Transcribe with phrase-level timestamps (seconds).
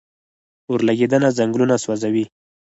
[0.69, 2.25] اورلګیدنه ځنګلونه سوځوي